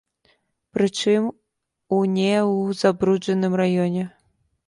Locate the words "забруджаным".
2.81-3.53